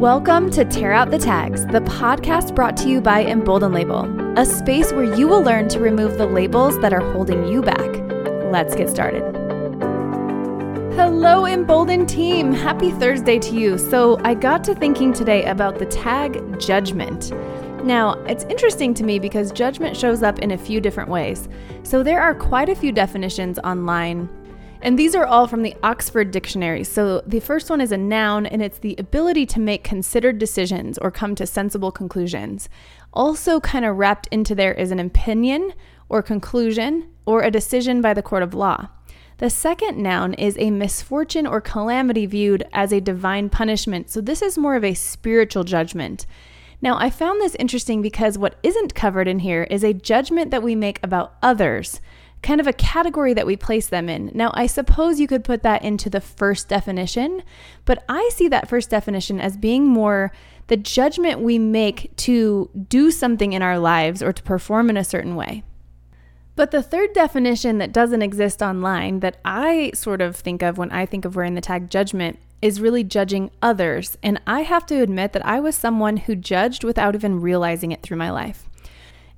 Welcome 0.00 0.50
to 0.52 0.64
Tear 0.64 0.94
Out 0.94 1.10
the 1.10 1.18
Tags, 1.18 1.66
the 1.66 1.80
podcast 1.80 2.54
brought 2.54 2.74
to 2.78 2.88
you 2.88 3.02
by 3.02 3.22
Embolden 3.22 3.70
Label, 3.74 4.06
a 4.38 4.46
space 4.46 4.94
where 4.94 5.14
you 5.14 5.28
will 5.28 5.42
learn 5.42 5.68
to 5.68 5.78
remove 5.78 6.16
the 6.16 6.24
labels 6.24 6.80
that 6.80 6.94
are 6.94 7.12
holding 7.12 7.46
you 7.46 7.60
back. 7.60 7.90
Let's 8.50 8.74
get 8.74 8.88
started. 8.88 9.22
Hello, 10.94 11.44
Embolden 11.44 12.06
team. 12.06 12.50
Happy 12.50 12.92
Thursday 12.92 13.38
to 13.40 13.54
you. 13.54 13.76
So, 13.76 14.18
I 14.24 14.32
got 14.32 14.64
to 14.64 14.74
thinking 14.74 15.12
today 15.12 15.44
about 15.44 15.78
the 15.78 15.84
tag 15.84 16.58
judgment. 16.58 17.30
Now, 17.84 18.12
it's 18.24 18.44
interesting 18.44 18.94
to 18.94 19.04
me 19.04 19.18
because 19.18 19.52
judgment 19.52 19.98
shows 19.98 20.22
up 20.22 20.38
in 20.38 20.52
a 20.52 20.56
few 20.56 20.80
different 20.80 21.10
ways. 21.10 21.46
So, 21.82 22.02
there 22.02 22.22
are 22.22 22.34
quite 22.34 22.70
a 22.70 22.74
few 22.74 22.90
definitions 22.90 23.58
online 23.58 24.30
and 24.82 24.98
these 24.98 25.14
are 25.14 25.26
all 25.26 25.46
from 25.46 25.62
the 25.62 25.74
Oxford 25.82 26.30
Dictionary. 26.30 26.84
So 26.84 27.20
the 27.26 27.40
first 27.40 27.68
one 27.68 27.80
is 27.80 27.92
a 27.92 27.96
noun, 27.96 28.46
and 28.46 28.62
it's 28.62 28.78
the 28.78 28.96
ability 28.98 29.46
to 29.46 29.60
make 29.60 29.84
considered 29.84 30.38
decisions 30.38 30.96
or 30.98 31.10
come 31.10 31.34
to 31.34 31.46
sensible 31.46 31.92
conclusions. 31.92 32.68
Also, 33.12 33.60
kind 33.60 33.84
of 33.84 33.96
wrapped 33.96 34.28
into 34.30 34.54
there 34.54 34.72
is 34.72 34.90
an 34.90 34.98
opinion 34.98 35.74
or 36.08 36.22
conclusion 36.22 37.08
or 37.26 37.42
a 37.42 37.50
decision 37.50 38.00
by 38.00 38.14
the 38.14 38.22
court 38.22 38.42
of 38.42 38.54
law. 38.54 38.88
The 39.38 39.50
second 39.50 39.96
noun 39.96 40.34
is 40.34 40.56
a 40.58 40.70
misfortune 40.70 41.46
or 41.46 41.60
calamity 41.60 42.26
viewed 42.26 42.62
as 42.72 42.92
a 42.92 43.00
divine 43.00 43.48
punishment. 43.48 44.10
So 44.10 44.20
this 44.20 44.42
is 44.42 44.58
more 44.58 44.76
of 44.76 44.84
a 44.84 44.94
spiritual 44.94 45.64
judgment. 45.64 46.26
Now, 46.82 46.98
I 46.98 47.10
found 47.10 47.40
this 47.40 47.54
interesting 47.56 48.02
because 48.02 48.38
what 48.38 48.58
isn't 48.62 48.94
covered 48.94 49.28
in 49.28 49.40
here 49.40 49.64
is 49.64 49.84
a 49.84 49.92
judgment 49.92 50.50
that 50.50 50.62
we 50.62 50.74
make 50.74 50.98
about 51.02 51.34
others 51.42 52.00
kind 52.42 52.60
of 52.60 52.66
a 52.66 52.72
category 52.72 53.34
that 53.34 53.46
we 53.46 53.56
place 53.56 53.86
them 53.86 54.08
in. 54.08 54.30
Now, 54.34 54.50
I 54.54 54.66
suppose 54.66 55.20
you 55.20 55.26
could 55.26 55.44
put 55.44 55.62
that 55.62 55.82
into 55.82 56.08
the 56.08 56.20
first 56.20 56.68
definition, 56.68 57.42
but 57.84 58.02
I 58.08 58.30
see 58.32 58.48
that 58.48 58.68
first 58.68 58.90
definition 58.90 59.40
as 59.40 59.56
being 59.56 59.86
more 59.86 60.32
the 60.68 60.76
judgment 60.76 61.40
we 61.40 61.58
make 61.58 62.14
to 62.16 62.70
do 62.88 63.10
something 63.10 63.52
in 63.52 63.60
our 63.60 63.78
lives 63.78 64.22
or 64.22 64.32
to 64.32 64.42
perform 64.42 64.88
in 64.88 64.96
a 64.96 65.04
certain 65.04 65.34
way. 65.34 65.64
But 66.54 66.70
the 66.70 66.82
third 66.82 67.12
definition 67.12 67.78
that 67.78 67.92
doesn't 67.92 68.22
exist 68.22 68.62
online 68.62 69.20
that 69.20 69.38
I 69.44 69.90
sort 69.94 70.20
of 70.20 70.36
think 70.36 70.62
of 70.62 70.78
when 70.78 70.92
I 70.92 71.06
think 71.06 71.24
of 71.24 71.34
wearing 71.34 71.54
the 71.54 71.60
tag 71.60 71.90
judgment 71.90 72.38
is 72.62 72.80
really 72.80 73.02
judging 73.02 73.50
others. 73.60 74.16
And 74.22 74.40
I 74.46 74.60
have 74.60 74.86
to 74.86 75.02
admit 75.02 75.32
that 75.32 75.44
I 75.44 75.58
was 75.58 75.74
someone 75.74 76.18
who 76.18 76.36
judged 76.36 76.84
without 76.84 77.14
even 77.14 77.40
realizing 77.40 77.92
it 77.92 78.02
through 78.02 78.18
my 78.18 78.30
life. 78.30 78.69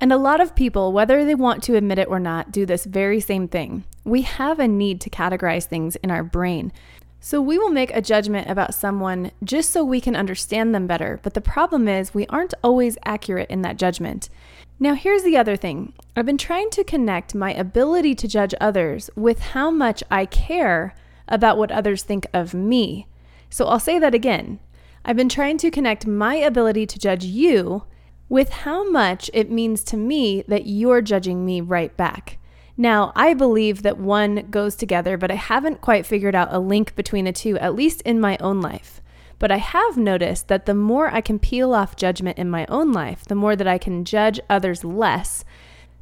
And 0.00 0.14
a 0.14 0.16
lot 0.16 0.40
of 0.40 0.54
people, 0.54 0.92
whether 0.92 1.26
they 1.26 1.34
want 1.34 1.62
to 1.64 1.76
admit 1.76 1.98
it 1.98 2.08
or 2.08 2.18
not, 2.18 2.50
do 2.50 2.64
this 2.64 2.86
very 2.86 3.20
same 3.20 3.46
thing. 3.46 3.84
We 4.02 4.22
have 4.22 4.58
a 4.58 4.66
need 4.66 4.98
to 5.02 5.10
categorize 5.10 5.66
things 5.66 5.94
in 5.96 6.10
our 6.10 6.24
brain. 6.24 6.72
So 7.20 7.42
we 7.42 7.58
will 7.58 7.68
make 7.68 7.94
a 7.94 8.00
judgment 8.00 8.48
about 8.48 8.72
someone 8.72 9.30
just 9.44 9.70
so 9.70 9.84
we 9.84 10.00
can 10.00 10.16
understand 10.16 10.74
them 10.74 10.86
better. 10.86 11.20
But 11.22 11.34
the 11.34 11.42
problem 11.42 11.86
is, 11.86 12.14
we 12.14 12.26
aren't 12.28 12.54
always 12.64 12.96
accurate 13.04 13.50
in 13.50 13.60
that 13.60 13.76
judgment. 13.76 14.30
Now, 14.78 14.94
here's 14.94 15.22
the 15.22 15.36
other 15.36 15.54
thing 15.54 15.92
I've 16.16 16.24
been 16.24 16.38
trying 16.38 16.70
to 16.70 16.82
connect 16.82 17.34
my 17.34 17.52
ability 17.52 18.14
to 18.14 18.28
judge 18.28 18.54
others 18.58 19.10
with 19.16 19.40
how 19.40 19.70
much 19.70 20.02
I 20.10 20.24
care 20.24 20.94
about 21.28 21.58
what 21.58 21.70
others 21.70 22.02
think 22.02 22.26
of 22.32 22.54
me. 22.54 23.06
So 23.50 23.66
I'll 23.66 23.78
say 23.78 23.98
that 23.98 24.14
again. 24.14 24.60
I've 25.04 25.16
been 25.16 25.28
trying 25.28 25.58
to 25.58 25.70
connect 25.70 26.06
my 26.06 26.36
ability 26.36 26.86
to 26.86 26.98
judge 26.98 27.24
you 27.24 27.84
with 28.30 28.48
how 28.48 28.88
much 28.88 29.28
it 29.34 29.50
means 29.50 29.84
to 29.84 29.96
me 29.98 30.42
that 30.48 30.64
you're 30.64 31.02
judging 31.02 31.44
me 31.44 31.60
right 31.60 31.94
back. 31.96 32.38
Now, 32.76 33.12
I 33.14 33.34
believe 33.34 33.82
that 33.82 33.98
one 33.98 34.46
goes 34.50 34.76
together, 34.76 35.18
but 35.18 35.30
I 35.30 35.34
haven't 35.34 35.82
quite 35.82 36.06
figured 36.06 36.34
out 36.34 36.48
a 36.50 36.60
link 36.60 36.94
between 36.94 37.26
the 37.26 37.32
two, 37.32 37.58
at 37.58 37.74
least 37.74 38.00
in 38.02 38.20
my 38.20 38.38
own 38.38 38.62
life. 38.62 39.02
But 39.40 39.50
I 39.50 39.56
have 39.56 39.96
noticed 39.96 40.48
that 40.48 40.64
the 40.64 40.74
more 40.74 41.12
I 41.12 41.20
can 41.20 41.38
peel 41.38 41.74
off 41.74 41.96
judgment 41.96 42.38
in 42.38 42.48
my 42.48 42.66
own 42.68 42.92
life, 42.92 43.24
the 43.24 43.34
more 43.34 43.56
that 43.56 43.66
I 43.66 43.78
can 43.78 44.04
judge 44.04 44.38
others 44.48 44.84
less, 44.84 45.44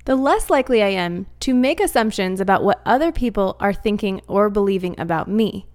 the 0.05 0.15
less 0.15 0.51
likely 0.51 0.83
I 0.83 0.89
am 0.89 1.27
to 1.41 1.55
make 1.55 1.81
assumptions 1.81 2.41
about 2.41 2.63
what 2.63 2.83
other 2.85 3.11
people 3.11 3.57
are 3.59 3.75
thinking 3.75 4.21
or 4.29 4.51
believing 4.51 4.95
about 5.01 5.29
me. 5.29 5.67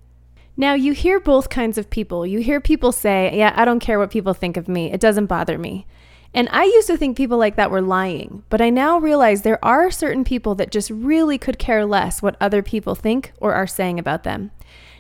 Now, 0.56 0.75
you 0.75 0.94
hear 0.94 1.19
both 1.19 1.50
kinds 1.50 1.79
of 1.79 1.89
people. 1.89 2.27
You 2.27 2.39
hear 2.39 2.61
people 2.61 2.91
say, 2.91 3.31
Yeah, 3.33 3.53
I 3.56 3.66
don't 3.66 3.79
care 3.79 3.97
what 3.97 4.11
people 4.11 4.35
think 4.35 4.56
of 4.56 4.67
me, 4.67 4.91
it 4.91 5.00
doesn't 5.00 5.25
bother 5.25 5.57
me. 5.57 5.88
And 6.33 6.49
I 6.51 6.63
used 6.63 6.88
to 6.88 6.97
think 6.97 7.16
people 7.16 7.38
like 7.38 7.55
that 7.57 7.69
were 7.69 7.81
lying, 7.81 8.44
but 8.49 8.59
I 8.59 8.71
now 8.71 8.97
realize 8.97 9.41
there 9.41 9.63
are 9.63 9.91
certain 9.91 10.23
people 10.23 10.55
that 10.55 10.71
just 10.71 10.89
really 10.89 11.38
could 11.38 11.59
care 11.59 11.85
less 11.85 12.21
what 12.21 12.35
other 12.41 12.63
people 12.63 12.95
think 12.95 13.33
or 13.38 13.53
are 13.53 13.67
saying 13.67 13.99
about 13.99 14.23
them. 14.23 14.51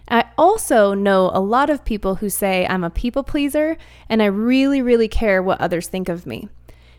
I 0.07 0.25
also 0.37 0.93
know 0.93 1.31
a 1.33 1.39
lot 1.39 1.69
of 1.69 1.85
people 1.85 2.15
who 2.15 2.29
say 2.29 2.67
I'm 2.67 2.83
a 2.83 2.89
people 2.89 3.23
pleaser 3.23 3.77
and 4.09 4.21
I 4.21 4.25
really, 4.25 4.81
really 4.81 5.07
care 5.07 5.41
what 5.41 5.59
others 5.59 5.87
think 5.87 6.07
of 6.07 6.27
me. 6.27 6.49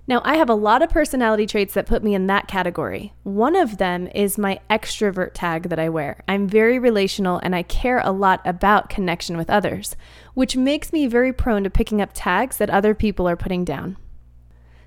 Now, 0.07 0.21
I 0.23 0.37
have 0.37 0.51
a 0.51 0.55
lot 0.55 0.83
of 0.83 0.91
personality 0.91 1.47
traits 1.47 1.73
that 1.75 1.87
put 1.87 2.03
me 2.03 2.15
in 2.15 2.27
that 2.27 2.47
category. 2.47 3.15
One 3.23 3.57
of 3.57 3.79
them 3.79 4.07
is 4.15 4.37
my 4.37 4.61
extrovert 4.69 5.31
tag 5.33 5.71
that 5.71 5.79
I 5.79 5.89
wear. 5.89 6.23
I'm 6.29 6.47
very 6.47 6.79
relational 6.79 7.41
and 7.43 7.55
I 7.57 7.63
care 7.63 8.01
a 8.01 8.11
lot 8.11 8.43
about 8.45 8.91
connection 8.91 9.39
with 9.39 9.49
others, 9.49 9.97
which 10.35 10.57
makes 10.57 10.93
me 10.93 11.07
very 11.07 11.33
prone 11.33 11.65
to 11.65 11.71
picking 11.71 12.03
up 12.03 12.11
tags 12.13 12.59
that 12.59 12.69
other 12.69 12.95
people 12.95 13.27
are 13.27 13.37
putting 13.37 13.65
down. 13.65 13.97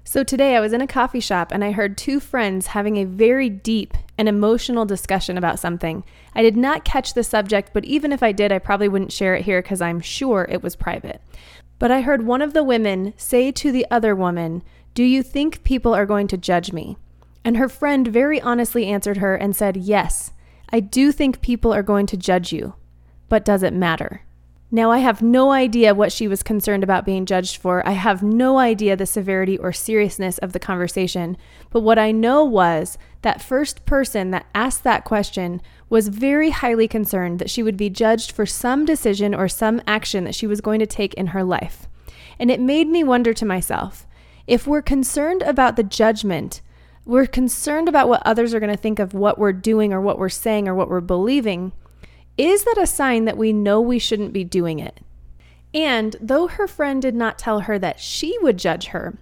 So 0.07 0.23
today 0.23 0.55
I 0.55 0.61
was 0.61 0.71
in 0.71 0.79
a 0.79 0.87
coffee 0.87 1.19
shop 1.19 1.51
and 1.51 1.65
I 1.65 1.73
heard 1.73 1.97
two 1.97 2.21
friends 2.21 2.67
having 2.67 2.95
a 2.95 3.03
very 3.03 3.49
deep 3.49 3.93
and 4.17 4.29
emotional 4.29 4.85
discussion 4.85 5.37
about 5.37 5.59
something. 5.59 6.05
I 6.33 6.43
did 6.43 6.55
not 6.55 6.85
catch 6.85 7.13
the 7.13 7.25
subject, 7.25 7.71
but 7.73 7.83
even 7.83 8.13
if 8.13 8.23
I 8.23 8.31
did, 8.31 8.49
I 8.49 8.59
probably 8.59 8.87
wouldn't 8.87 9.11
share 9.11 9.35
it 9.35 9.43
here 9.43 9.61
because 9.61 9.81
I'm 9.81 9.99
sure 9.99 10.47
it 10.49 10.63
was 10.63 10.77
private. 10.77 11.21
But 11.77 11.91
I 11.91 11.99
heard 11.99 12.25
one 12.25 12.41
of 12.41 12.53
the 12.53 12.63
women 12.63 13.15
say 13.17 13.51
to 13.51 13.69
the 13.69 13.85
other 13.91 14.15
woman, 14.15 14.63
Do 14.93 15.03
you 15.03 15.21
think 15.21 15.65
people 15.65 15.93
are 15.93 16.05
going 16.05 16.27
to 16.29 16.37
judge 16.37 16.71
me? 16.71 16.95
And 17.43 17.57
her 17.57 17.67
friend 17.67 18.07
very 18.07 18.39
honestly 18.39 18.85
answered 18.85 19.17
her 19.17 19.35
and 19.35 19.53
said, 19.53 19.75
Yes, 19.75 20.31
I 20.69 20.79
do 20.79 21.11
think 21.11 21.41
people 21.41 21.73
are 21.73 21.83
going 21.83 22.05
to 22.05 22.15
judge 22.15 22.53
you, 22.53 22.75
but 23.27 23.43
does 23.43 23.61
it 23.61 23.73
matter? 23.73 24.21
Now, 24.69 24.91
I 24.91 24.97
have 24.97 25.21
no 25.21 25.51
idea 25.51 25.95
what 25.95 26.11
she 26.11 26.27
was 26.27 26.43
concerned 26.43 26.83
about 26.83 27.05
being 27.05 27.25
judged 27.25 27.55
for. 27.55 27.87
I 27.87 27.91
have 27.91 28.21
no 28.21 28.57
idea 28.57 28.97
the 28.97 29.05
severity 29.05 29.57
or 29.57 29.71
seriousness 29.71 30.37
of 30.39 30.51
the 30.51 30.59
conversation. 30.59 31.37
But 31.69 31.81
what 31.81 31.97
I 31.97 32.11
know 32.11 32.43
was 32.43 32.97
that 33.21 33.41
first 33.41 33.85
person 33.85 34.31
that 34.31 34.45
asked 34.53 34.83
that 34.83 35.05
question 35.05 35.61
was 35.89 36.09
very 36.09 36.49
highly 36.49 36.85
concerned 36.85 37.39
that 37.39 37.49
she 37.49 37.63
would 37.63 37.77
be 37.77 37.89
judged 37.89 38.33
for 38.33 38.45
some 38.45 38.83
decision 38.83 39.33
or 39.33 39.47
some 39.47 39.81
action 39.87 40.25
that 40.25 40.35
she 40.35 40.47
was 40.47 40.59
going 40.59 40.79
to 40.79 40.85
take 40.85 41.13
in 41.13 41.27
her 41.27 41.45
life. 41.45 41.87
And 42.37 42.51
it 42.51 42.59
made 42.59 42.89
me 42.89 43.05
wonder 43.05 43.33
to 43.33 43.45
myself 43.45 44.05
if 44.47 44.67
we're 44.67 44.81
concerned 44.81 45.43
about 45.43 45.77
the 45.77 45.83
judgment, 45.83 46.61
we're 47.05 47.25
concerned 47.25 47.87
about 47.87 48.09
what 48.09 48.21
others 48.25 48.53
are 48.53 48.59
going 48.59 48.71
to 48.71 48.81
think 48.81 48.99
of 48.99 49.13
what 49.13 49.37
we're 49.37 49.53
doing 49.53 49.93
or 49.93 50.01
what 50.01 50.19
we're 50.19 50.27
saying 50.27 50.67
or 50.67 50.75
what 50.75 50.89
we're 50.89 50.99
believing 50.99 51.71
is 52.37 52.63
that 52.63 52.77
a 52.77 52.87
sign 52.87 53.25
that 53.25 53.37
we 53.37 53.51
know 53.51 53.81
we 53.81 53.99
shouldn't 53.99 54.33
be 54.33 54.43
doing 54.43 54.79
it? 54.79 54.99
And 55.73 56.15
though 56.21 56.47
her 56.47 56.67
friend 56.67 57.01
did 57.01 57.15
not 57.15 57.37
tell 57.37 57.61
her 57.61 57.77
that 57.79 57.99
she 57.99 58.37
would 58.41 58.57
judge 58.57 58.87
her, 58.87 59.17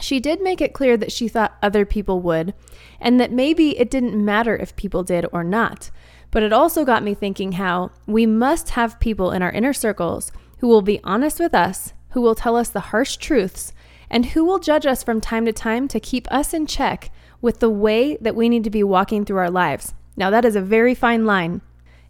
she 0.00 0.20
did 0.20 0.40
make 0.40 0.60
it 0.60 0.74
clear 0.74 0.96
that 0.96 1.12
she 1.12 1.28
thought 1.28 1.56
other 1.62 1.84
people 1.84 2.20
would, 2.20 2.54
and 3.00 3.18
that 3.18 3.32
maybe 3.32 3.78
it 3.78 3.90
didn't 3.90 4.24
matter 4.24 4.56
if 4.56 4.76
people 4.76 5.02
did 5.02 5.26
or 5.32 5.42
not. 5.42 5.90
But 6.30 6.42
it 6.42 6.52
also 6.52 6.84
got 6.84 7.02
me 7.02 7.14
thinking 7.14 7.52
how 7.52 7.90
we 8.06 8.26
must 8.26 8.70
have 8.70 9.00
people 9.00 9.32
in 9.32 9.42
our 9.42 9.50
inner 9.50 9.72
circles 9.72 10.30
who 10.58 10.68
will 10.68 10.82
be 10.82 11.00
honest 11.02 11.40
with 11.40 11.54
us, 11.54 11.94
who 12.10 12.20
will 12.20 12.34
tell 12.34 12.56
us 12.56 12.68
the 12.68 12.80
harsh 12.80 13.16
truths, 13.16 13.72
and 14.10 14.26
who 14.26 14.44
will 14.44 14.58
judge 14.58 14.86
us 14.86 15.02
from 15.02 15.20
time 15.20 15.44
to 15.46 15.52
time 15.52 15.88
to 15.88 16.00
keep 16.00 16.30
us 16.30 16.52
in 16.54 16.66
check 16.66 17.10
with 17.40 17.60
the 17.60 17.70
way 17.70 18.16
that 18.20 18.34
we 18.34 18.48
need 18.48 18.64
to 18.64 18.70
be 18.70 18.82
walking 18.82 19.24
through 19.24 19.38
our 19.38 19.50
lives. 19.50 19.94
Now, 20.16 20.30
that 20.30 20.44
is 20.44 20.56
a 20.56 20.60
very 20.60 20.94
fine 20.94 21.24
line. 21.24 21.60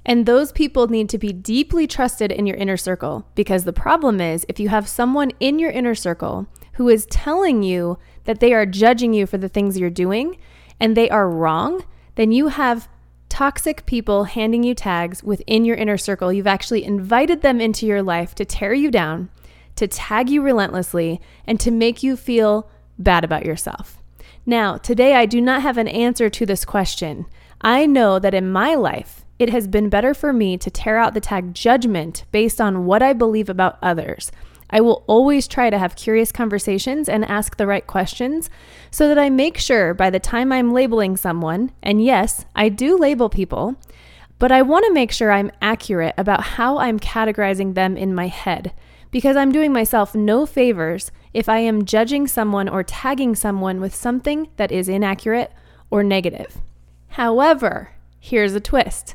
And 0.09 0.25
those 0.25 0.53
people 0.53 0.89
need 0.89 1.11
to 1.11 1.19
be 1.19 1.35
deeply 1.35 1.87
trusted 1.87 2.33
in 2.33 2.47
your 2.47 2.57
inner 2.57 2.79
circle 2.79 3.29
because 3.35 3.65
the 3.65 3.75
problem 3.75 4.23
is 4.23 4.47
if 4.49 4.59
you 4.59 4.71
have 4.71 4.89
someone 4.89 5.33
in 5.39 5.59
your 5.59 5.71
inner 5.71 5.95
circle 5.95 6.47
who 6.73 6.89
is 6.89 7.05
telling 7.07 7.63
you 7.63 7.99
that 8.25 8.41
they 8.41 8.55
are 8.55 8.65
judging 8.65 9.13
you 9.13 9.27
for 9.27 9.37
the 9.37 9.51
things 9.51 9.79
you're 9.79 9.91
doing 9.91 10.39
and 10.81 10.97
they 10.97 11.11
are 11.11 11.29
wrong, 11.29 11.85
then 12.15 12.33
you 12.33 12.49
have 12.49 12.89
toxic 13.29 13.85
people 13.85 14.25
handing 14.25 14.63
you 14.63 14.75
tags 14.75 15.23
within 15.23 15.67
your 15.67 15.77
inner 15.77 15.99
circle. 15.99 16.33
You've 16.33 16.47
actually 16.47 16.85
invited 16.85 17.43
them 17.43 17.61
into 17.61 17.85
your 17.85 18.03
life 18.03 18.35
to 18.37 18.47
tear 18.47 18.73
you 18.73 18.91
down, 18.91 19.29
to 19.77 19.87
tag 19.87 20.31
you 20.31 20.41
relentlessly, 20.41 21.21
and 21.47 21.61
to 21.61 21.71
make 21.71 22.03
you 22.03 22.17
feel 22.17 22.71
bad 22.99 23.25
about 23.25 23.45
yourself. 23.45 24.03
Now, 24.47 24.79
today 24.79 25.17
I 25.17 25.27
do 25.27 25.43
not 25.43 25.61
have 25.61 25.77
an 25.77 25.87
answer 25.87 26.31
to 26.31 26.47
this 26.47 26.65
question. 26.65 27.27
I 27.61 27.85
know 27.85 28.19
that 28.19 28.33
in 28.33 28.51
my 28.51 28.75
life, 28.75 29.27
it 29.39 29.51
has 29.51 29.67
been 29.67 29.89
better 29.89 30.15
for 30.15 30.33
me 30.33 30.57
to 30.59 30.71
tear 30.71 30.97
out 30.97 31.15
the 31.15 31.21
tag 31.21 31.55
judgment 31.55 32.25
based 32.33 32.61
on 32.61 32.87
what 32.87 33.03
I 33.03 33.13
believe 33.13 33.49
about 33.49 33.79
others. 33.83 34.33
I 34.71 34.81
will 34.81 35.05
always 35.07 35.49
try 35.49 35.71
to 35.71 35.79
have 35.79 35.97
curious 35.97 36.31
conversations 36.31 37.09
and 37.09 37.25
ask 37.25 37.57
the 37.57 37.67
right 37.67 37.87
questions 37.87 38.51
so 38.91 39.09
that 39.09 39.19
I 39.19 39.31
make 39.31 39.57
sure 39.57 39.95
by 39.95 40.11
the 40.11 40.21
time 40.21 40.53
I'm 40.53 40.73
labeling 40.73 41.17
someone, 41.17 41.73
and 41.83 42.05
yes, 42.05 42.45
I 42.55 42.69
do 42.69 42.99
label 42.99 43.31
people, 43.31 43.77
but 44.39 44.53
I 44.53 44.63
want 44.63 44.85
to 44.85 44.93
make 44.93 45.11
sure 45.11 45.33
I'm 45.33 45.51
accurate 45.63 46.15
about 46.19 46.43
how 46.43 46.79
I'm 46.79 47.01
categorizing 47.01 47.75
them 47.75 47.97
in 47.97 48.15
my 48.15 48.27
head 48.27 48.73
because 49.11 49.37
I'm 49.37 49.53
doing 49.53 49.73
myself 49.73 50.15
no 50.15 50.45
favors 50.45 51.11
if 51.33 51.49
I 51.49 51.59
am 51.59 51.85
judging 51.85 52.27
someone 52.27 52.69
or 52.69 52.83
tagging 52.83 53.35
someone 53.35 53.81
with 53.81 53.95
something 53.95 54.49
that 54.57 54.71
is 54.71 54.89
inaccurate 54.89 55.53
or 55.91 56.03
negative. 56.03 56.59
However, 57.09 57.93
here's 58.21 58.55
a 58.55 58.61
twist 58.61 59.15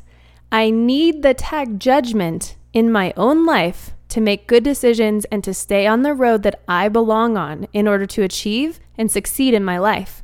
I 0.52 0.70
need 0.70 1.22
the 1.22 1.34
tag 1.34 1.80
judgment 1.80 2.56
in 2.72 2.90
my 2.90 3.12
own 3.16 3.46
life 3.46 3.92
to 4.08 4.20
make 4.20 4.46
good 4.46 4.62
decisions 4.62 5.24
and 5.26 5.42
to 5.42 5.52
stay 5.52 5.86
on 5.86 6.02
the 6.02 6.14
road 6.14 6.42
that 6.44 6.60
I 6.68 6.88
belong 6.88 7.36
on 7.36 7.66
in 7.72 7.88
order 7.88 8.06
to 8.06 8.22
achieve 8.22 8.78
and 8.96 9.10
succeed 9.10 9.54
in 9.54 9.64
my 9.64 9.78
life. 9.78 10.22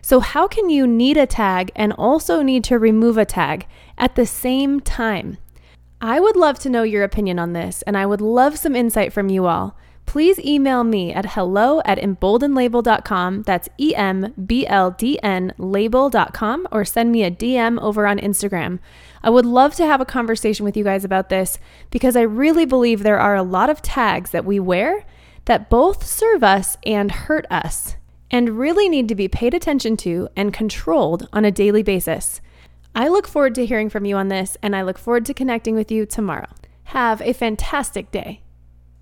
So, 0.00 0.20
how 0.20 0.48
can 0.48 0.68
you 0.68 0.86
need 0.86 1.16
a 1.16 1.26
tag 1.26 1.70
and 1.74 1.92
also 1.92 2.42
need 2.42 2.64
to 2.64 2.78
remove 2.78 3.18
a 3.18 3.24
tag 3.24 3.66
at 3.98 4.14
the 4.14 4.26
same 4.26 4.80
time? 4.80 5.38
I 6.00 6.18
would 6.18 6.36
love 6.36 6.58
to 6.60 6.70
know 6.70 6.82
your 6.82 7.04
opinion 7.04 7.38
on 7.38 7.52
this, 7.52 7.82
and 7.82 7.96
I 7.96 8.06
would 8.06 8.20
love 8.20 8.58
some 8.58 8.74
insight 8.74 9.12
from 9.12 9.28
you 9.28 9.46
all. 9.46 9.76
Please 10.06 10.38
email 10.40 10.84
me 10.84 11.12
at 11.12 11.32
hello 11.32 11.80
at 11.84 11.98
emboldenlabel.com. 11.98 13.42
That's 13.42 13.68
E 13.78 13.94
M 13.94 14.34
B 14.46 14.66
L 14.66 14.90
D 14.90 15.18
N 15.22 15.54
label.com, 15.56 16.68
or 16.70 16.84
send 16.84 17.12
me 17.12 17.22
a 17.22 17.30
DM 17.30 17.80
over 17.80 18.06
on 18.06 18.18
Instagram. 18.18 18.78
I 19.22 19.30
would 19.30 19.46
love 19.46 19.74
to 19.76 19.86
have 19.86 20.00
a 20.00 20.06
conversation 20.06 20.64
with 20.64 20.76
you 20.76 20.84
guys 20.84 21.04
about 21.04 21.28
this 21.28 21.58
because 21.90 22.16
I 22.16 22.22
really 22.22 22.66
believe 22.66 23.02
there 23.02 23.20
are 23.20 23.36
a 23.36 23.42
lot 23.42 23.70
of 23.70 23.80
tags 23.80 24.30
that 24.32 24.44
we 24.44 24.60
wear 24.60 25.04
that 25.46 25.70
both 25.70 26.06
serve 26.06 26.44
us 26.44 26.76
and 26.84 27.10
hurt 27.10 27.46
us 27.50 27.96
and 28.30 28.58
really 28.58 28.88
need 28.88 29.08
to 29.08 29.14
be 29.14 29.28
paid 29.28 29.54
attention 29.54 29.96
to 29.98 30.28
and 30.34 30.52
controlled 30.54 31.28
on 31.32 31.44
a 31.44 31.50
daily 31.50 31.82
basis. 31.82 32.40
I 32.94 33.08
look 33.08 33.26
forward 33.26 33.54
to 33.56 33.66
hearing 33.66 33.88
from 33.88 34.04
you 34.04 34.16
on 34.16 34.28
this, 34.28 34.56
and 34.62 34.76
I 34.76 34.82
look 34.82 34.98
forward 34.98 35.24
to 35.26 35.34
connecting 35.34 35.74
with 35.74 35.90
you 35.90 36.04
tomorrow. 36.04 36.48
Have 36.84 37.22
a 37.22 37.32
fantastic 37.32 38.10
day. 38.10 38.41